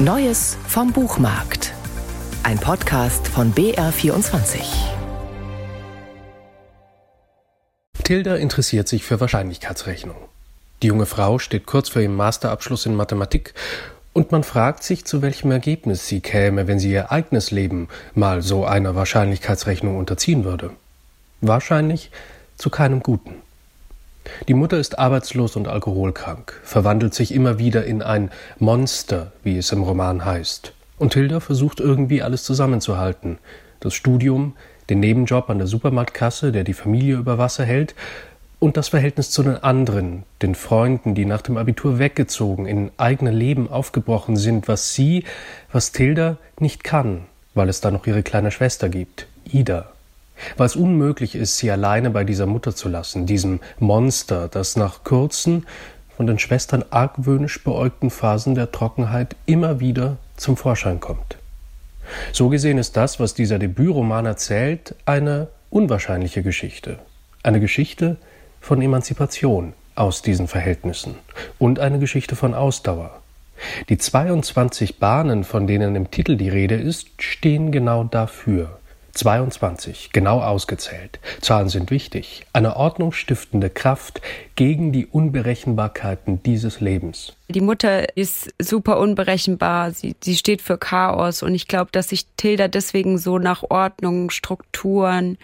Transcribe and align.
Neues 0.00 0.56
vom 0.68 0.92
Buchmarkt. 0.92 1.74
Ein 2.44 2.60
Podcast 2.60 3.26
von 3.26 3.52
BR24. 3.52 4.60
Tilda 8.04 8.36
interessiert 8.36 8.86
sich 8.86 9.02
für 9.02 9.18
Wahrscheinlichkeitsrechnung. 9.18 10.14
Die 10.82 10.86
junge 10.86 11.06
Frau 11.06 11.40
steht 11.40 11.66
kurz 11.66 11.88
vor 11.88 12.00
ihrem 12.00 12.14
Masterabschluss 12.14 12.86
in 12.86 12.94
Mathematik 12.94 13.54
und 14.12 14.30
man 14.30 14.44
fragt 14.44 14.84
sich, 14.84 15.04
zu 15.04 15.20
welchem 15.20 15.50
Ergebnis 15.50 16.06
sie 16.06 16.20
käme, 16.20 16.68
wenn 16.68 16.78
sie 16.78 16.92
ihr 16.92 17.10
eigenes 17.10 17.50
Leben 17.50 17.88
mal 18.14 18.40
so 18.40 18.64
einer 18.64 18.94
Wahrscheinlichkeitsrechnung 18.94 19.96
unterziehen 19.96 20.44
würde. 20.44 20.70
Wahrscheinlich 21.40 22.12
zu 22.56 22.70
keinem 22.70 23.02
Guten. 23.02 23.42
Die 24.48 24.54
Mutter 24.54 24.78
ist 24.78 24.98
arbeitslos 24.98 25.56
und 25.56 25.68
alkoholkrank, 25.68 26.60
verwandelt 26.62 27.14
sich 27.14 27.32
immer 27.32 27.58
wieder 27.58 27.84
in 27.84 28.02
ein 28.02 28.30
Monster, 28.58 29.32
wie 29.42 29.58
es 29.58 29.72
im 29.72 29.82
Roman 29.82 30.24
heißt. 30.24 30.72
Und 30.98 31.14
Hilda 31.14 31.40
versucht 31.40 31.80
irgendwie 31.80 32.22
alles 32.22 32.44
zusammenzuhalten. 32.44 33.38
Das 33.80 33.94
Studium, 33.94 34.54
den 34.90 35.00
Nebenjob 35.00 35.50
an 35.50 35.58
der 35.58 35.66
Supermarktkasse, 35.66 36.52
der 36.52 36.64
die 36.64 36.74
Familie 36.74 37.16
über 37.16 37.38
Wasser 37.38 37.64
hält, 37.64 37.94
und 38.60 38.76
das 38.76 38.88
Verhältnis 38.88 39.30
zu 39.30 39.44
den 39.44 39.56
anderen, 39.56 40.24
den 40.42 40.56
Freunden, 40.56 41.14
die 41.14 41.24
nach 41.24 41.42
dem 41.42 41.56
Abitur 41.56 42.00
weggezogen, 42.00 42.66
in 42.66 42.90
eigene 42.96 43.30
Leben 43.30 43.70
aufgebrochen 43.70 44.36
sind, 44.36 44.66
was 44.66 44.94
sie, 44.94 45.24
was 45.70 45.92
Tilda 45.92 46.38
nicht 46.58 46.82
kann, 46.82 47.26
weil 47.54 47.68
es 47.68 47.80
da 47.80 47.92
noch 47.92 48.06
ihre 48.08 48.24
kleine 48.24 48.50
Schwester 48.50 48.88
gibt, 48.88 49.28
Ida 49.44 49.92
weil 50.56 50.66
es 50.66 50.76
unmöglich 50.76 51.34
ist, 51.34 51.58
sie 51.58 51.70
alleine 51.70 52.10
bei 52.10 52.24
dieser 52.24 52.46
Mutter 52.46 52.74
zu 52.74 52.88
lassen, 52.88 53.26
diesem 53.26 53.60
Monster, 53.78 54.48
das 54.48 54.76
nach 54.76 55.04
kurzen, 55.04 55.66
von 56.16 56.26
den 56.26 56.38
Schwestern 56.38 56.84
argwöhnisch 56.90 57.62
beäugten 57.62 58.10
Phasen 58.10 58.54
der 58.54 58.72
Trockenheit 58.72 59.36
immer 59.46 59.78
wieder 59.78 60.16
zum 60.36 60.56
Vorschein 60.56 60.98
kommt. 60.98 61.38
So 62.32 62.48
gesehen 62.48 62.78
ist 62.78 62.96
das, 62.96 63.20
was 63.20 63.34
dieser 63.34 63.58
Debütroman 63.58 64.26
erzählt, 64.26 64.94
eine 65.04 65.48
unwahrscheinliche 65.70 66.42
Geschichte. 66.42 66.98
Eine 67.42 67.60
Geschichte 67.60 68.16
von 68.60 68.82
Emanzipation 68.82 69.74
aus 69.94 70.22
diesen 70.22 70.48
Verhältnissen 70.48 71.14
und 71.58 71.78
eine 71.78 71.98
Geschichte 71.98 72.36
von 72.36 72.54
Ausdauer. 72.54 73.20
Die 73.88 73.98
22 73.98 74.98
Bahnen, 74.98 75.44
von 75.44 75.66
denen 75.66 75.96
im 75.96 76.10
Titel 76.10 76.36
die 76.36 76.48
Rede 76.48 76.76
ist, 76.76 77.22
stehen 77.22 77.72
genau 77.72 78.04
dafür. 78.04 78.78
22, 79.18 80.10
genau 80.12 80.40
ausgezählt. 80.40 81.18
Zahlen 81.40 81.68
sind 81.68 81.90
wichtig. 81.90 82.46
Eine 82.52 82.76
ordnungsstiftende 82.76 83.68
Kraft 83.68 84.20
gegen 84.56 84.92
die 84.92 85.06
Unberechenbarkeiten 85.06 86.42
dieses 86.42 86.80
Lebens. 86.80 87.34
Die 87.48 87.60
Mutter 87.60 88.16
ist 88.16 88.54
super 88.60 88.98
unberechenbar. 88.98 89.90
Sie, 89.90 90.14
sie 90.22 90.36
steht 90.36 90.62
für 90.62 90.78
Chaos. 90.78 91.42
Und 91.42 91.54
ich 91.54 91.68
glaube, 91.68 91.90
dass 91.92 92.08
sich 92.08 92.26
Tilda 92.36 92.68
deswegen 92.68 93.18
so 93.18 93.38
nach 93.38 93.64
Ordnung, 93.68 94.30
Strukturen 94.30 95.38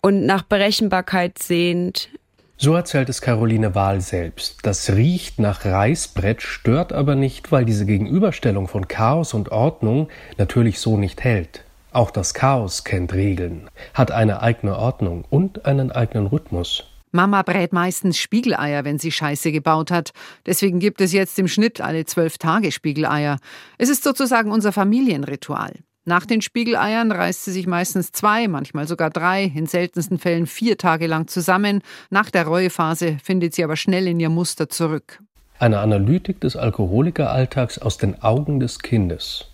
und 0.00 0.26
nach 0.26 0.42
Berechenbarkeit 0.42 1.38
sehnt. 1.38 2.10
So 2.58 2.74
erzählt 2.74 3.10
es 3.10 3.20
Caroline 3.20 3.74
Wahl 3.74 4.00
selbst. 4.00 4.60
Das 4.62 4.90
riecht 4.90 5.38
nach 5.38 5.66
Reißbrett, 5.66 6.40
stört 6.40 6.92
aber 6.92 7.14
nicht, 7.14 7.52
weil 7.52 7.66
diese 7.66 7.84
Gegenüberstellung 7.84 8.66
von 8.66 8.88
Chaos 8.88 9.34
und 9.34 9.50
Ordnung 9.52 10.08
natürlich 10.38 10.80
so 10.80 10.96
nicht 10.96 11.22
hält. 11.22 11.65
Auch 11.96 12.10
das 12.10 12.34
Chaos 12.34 12.84
kennt 12.84 13.14
Regeln, 13.14 13.70
hat 13.94 14.10
eine 14.10 14.42
eigene 14.42 14.76
Ordnung 14.76 15.24
und 15.30 15.64
einen 15.64 15.90
eigenen 15.90 16.26
Rhythmus. 16.26 16.84
Mama 17.10 17.40
brät 17.40 17.72
meistens 17.72 18.18
Spiegeleier, 18.18 18.84
wenn 18.84 18.98
sie 18.98 19.10
Scheiße 19.10 19.50
gebaut 19.50 19.90
hat. 19.90 20.10
Deswegen 20.44 20.78
gibt 20.78 21.00
es 21.00 21.14
jetzt 21.14 21.38
im 21.38 21.48
Schnitt 21.48 21.80
alle 21.80 22.04
zwölf 22.04 22.36
Tage 22.36 22.70
Spiegeleier. 22.70 23.38
Es 23.78 23.88
ist 23.88 24.04
sozusagen 24.04 24.52
unser 24.52 24.72
Familienritual. 24.72 25.72
Nach 26.04 26.26
den 26.26 26.42
Spiegeleiern 26.42 27.12
reißt 27.12 27.46
sie 27.46 27.52
sich 27.52 27.66
meistens 27.66 28.12
zwei, 28.12 28.46
manchmal 28.46 28.86
sogar 28.86 29.08
drei, 29.08 29.44
in 29.44 29.64
seltensten 29.64 30.18
Fällen 30.18 30.46
vier 30.46 30.76
Tage 30.76 31.06
lang 31.06 31.28
zusammen. 31.28 31.80
Nach 32.10 32.30
der 32.30 32.46
Reuephase 32.46 33.16
findet 33.24 33.54
sie 33.54 33.64
aber 33.64 33.76
schnell 33.76 34.06
in 34.06 34.20
ihr 34.20 34.28
Muster 34.28 34.68
zurück. 34.68 35.22
Eine 35.58 35.78
Analytik 35.78 36.42
des 36.42 36.56
Alkoholikeralltags 36.56 37.78
aus 37.78 37.96
den 37.96 38.20
Augen 38.22 38.60
des 38.60 38.80
Kindes. 38.80 39.46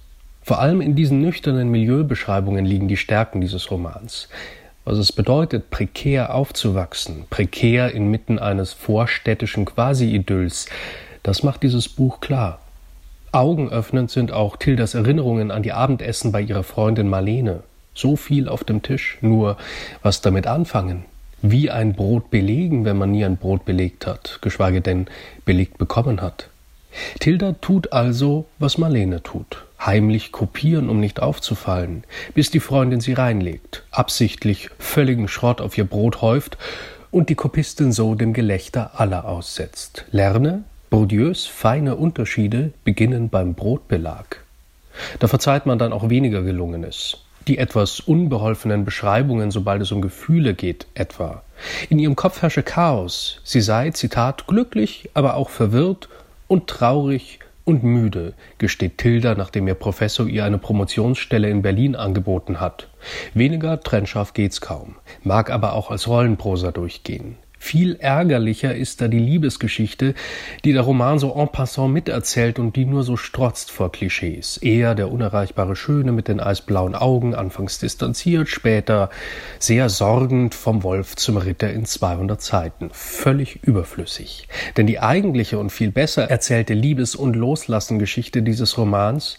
Vor 0.43 0.61
allem 0.61 0.81
in 0.81 0.97
diesen 0.97 1.21
nüchternen 1.21 1.71
Milieubeschreibungen 1.71 2.65
liegen 2.65 2.89
die 2.89 2.97
Stärken 2.97 3.41
dieses 3.41 3.71
Romans. 3.71 4.29
Was 4.85 4.99
es 4.99 5.13
bedeutet, 5.13 5.71
prekär 5.71 6.35
aufzuwachsen, 6.35 7.25
prekär 7.31 7.93
inmitten 7.93 8.41
eines 8.41 8.73
vorstädtischen 8.73 9.65
Quasi-Idylls, 9.65 10.67
das 11.23 11.45
macht 11.45 11.63
dieses 11.63 11.89
Buch 11.89 12.19
klar. 12.19 12.59
Augenöffnend 13.31 14.11
sind 14.11 14.33
auch 14.33 14.57
Tildas 14.57 14.95
Erinnerungen 14.95 15.53
an 15.53 15.63
die 15.63 15.73
Abendessen 15.73 16.33
bei 16.33 16.41
ihrer 16.41 16.65
Freundin 16.65 17.09
Marlene. 17.09 17.63
So 17.95 18.17
viel 18.17 18.49
auf 18.49 18.65
dem 18.65 18.83
Tisch, 18.83 19.19
nur 19.21 19.57
was 20.03 20.21
damit 20.21 20.49
anfangen? 20.49 21.05
Wie 21.43 21.71
ein 21.71 21.95
Brot 21.95 22.31
belegen, 22.31 22.85
wenn 22.85 22.99
man 22.99 23.13
nie 23.13 23.25
ein 23.25 23.37
Brot 23.37 23.65
belegt 23.65 24.07
hat, 24.07 24.41
geschweige 24.43 24.81
denn 24.81 25.07
belegt 25.45 25.79
bekommen 25.79 26.21
hat? 26.21 26.49
Tilda 27.21 27.55
tut 27.61 27.93
also, 27.93 28.47
was 28.59 28.79
Marlene 28.79 29.23
tut. 29.23 29.65
Heimlich 29.85 30.31
kopieren, 30.31 30.89
um 30.89 31.01
nicht 31.01 31.21
aufzufallen, 31.21 32.05
bis 32.35 32.51
die 32.51 32.61
Freundin 32.61 33.01
sie 33.01 33.15
reinlegt, 33.15 33.83
absichtlich 33.91 34.71
völligen 34.79 35.27
Schrott 35.27 35.61
auf 35.61 35.77
ihr 35.77 35.85
Brot 35.85 36.23
häuft 36.23 36.57
und 37.11 37.29
die 37.29 37.35
Kopistin 37.35 37.91
so 37.91 38.15
dem 38.15 38.33
Gelächter 38.33 39.01
aller 39.01 39.25
aussetzt. 39.25 40.05
Lerne, 40.13 40.63
Bourdieus 40.89 41.47
feine 41.47 41.97
Unterschiede 41.97 42.73
beginnen 42.85 43.29
beim 43.29 43.55
Brotbelag. 43.55 44.45
Da 45.19 45.27
verzeiht 45.27 45.67
man 45.67 45.79
dann 45.79 45.93
auch 45.93 46.09
weniger 46.09 46.43
Gelungenes. 46.43 47.19
Die 47.49 47.59
etwas 47.59 47.99
unbeholfenen 47.99 48.85
Beschreibungen, 48.85 49.51
sobald 49.51 49.83
es 49.83 49.91
um 49.91 50.01
Gefühle 50.01 50.55
geht, 50.55 50.87
etwa. 50.95 51.43
In 51.89 51.99
ihrem 51.99 52.15
Kopf 52.15 52.41
herrsche 52.43 52.63
Chaos. 52.63 53.41
Sie 53.43 53.61
sei, 53.61 53.91
Zitat, 53.91 54.47
glücklich, 54.47 55.11
aber 55.15 55.35
auch 55.35 55.51
verwirrt 55.51 56.09
und 56.47 56.69
traurig 56.69 57.41
und 57.65 57.85
müde, 57.85 58.35
gesteht 58.59 58.99
Tilda, 58.99 59.35
nachdem 59.35 59.69
ihr 59.69 59.75
Professor 59.75 60.27
ihr 60.27 60.45
eine 60.45 60.59
Promotionsstelle 60.59 61.49
in 61.49 61.63
Berlin 61.63 61.97
angeboten 61.97 62.61
hat. 62.61 62.89
Weniger 63.35 63.81
trennscharf 63.81 64.33
geht's 64.33 64.61
kaum, 64.61 64.97
mag 65.23 65.51
aber 65.51 65.75
auch 65.75 65.91
als 65.91 66.09
Rollenprosa 66.09 66.71
durchgehen. 66.71 67.37
Viel 67.63 67.95
ärgerlicher 68.01 68.75
ist 68.75 69.01
da 69.01 69.07
die 69.07 69.21
Liebesgeschichte, 69.21 70.15
die 70.65 70.73
der 70.73 70.83
Roman 70.83 71.21
so 71.21 71.33
en 71.33 71.47
passant 71.47 71.95
miterzählt 71.95 72.59
und 72.59 72.75
die 72.75 72.85
nur 72.85 73.05
so 73.05 73.17
strotzt 73.17 73.71
vor 73.71 73.93
Klischees. 73.93 74.57
Er, 74.57 74.97
der 74.97 75.13
unerreichbare 75.13 75.77
Schöne 75.77 76.11
mit 76.11 76.27
den 76.27 76.41
eisblauen 76.41 76.97
Augen, 76.97 77.37
anfangs 77.37 77.79
distanziert, 77.79 78.49
später 78.49 79.11
sehr 79.61 79.89
sorgend 79.91 80.57
vom 80.57 80.83
Wolf 80.83 81.15
zum 81.15 81.37
Ritter 81.37 81.73
in 81.73 81.85
200 81.85 82.43
Seiten. 82.43 82.91
Völlig 82.93 83.61
überflüssig. 83.63 84.49
Denn 84.77 84.89
die 84.89 84.99
eigentliche 84.99 85.61
und 85.61 85.71
viel 85.71 85.93
besser 85.93 86.25
erzählte 86.25 86.75
Liebes- 86.75 87.15
und 87.15 87.37
Loslassengeschichte 87.37 88.43
dieses 88.43 88.77
Romans 88.77 89.39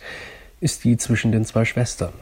ist 0.61 0.85
die 0.85 0.95
zwischen 0.95 1.33
den 1.33 1.43
zwei 1.43 1.65
Schwestern. 1.65 2.13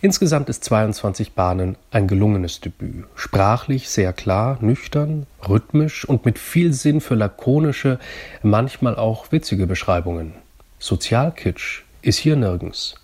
Insgesamt 0.00 0.48
ist 0.48 0.64
22 0.64 1.32
Bahnen 1.32 1.76
ein 1.90 2.08
gelungenes 2.08 2.60
Debüt. 2.60 3.04
Sprachlich 3.14 3.88
sehr 3.88 4.12
klar, 4.12 4.58
nüchtern, 4.60 5.26
rhythmisch 5.48 6.04
und 6.04 6.24
mit 6.24 6.38
viel 6.38 6.72
Sinn 6.72 7.00
für 7.00 7.14
lakonische, 7.14 7.98
manchmal 8.42 8.96
auch 8.96 9.32
witzige 9.32 9.66
Beschreibungen. 9.66 10.34
Sozialkitsch 10.78 11.82
ist 12.02 12.18
hier 12.18 12.36
nirgends. 12.36 12.96